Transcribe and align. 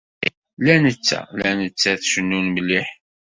La 0.67 0.75
netta, 0.83 1.19
la 1.39 1.51
nettat 1.59 2.01
cennun 2.11 2.45
mliḥ. 2.55 2.87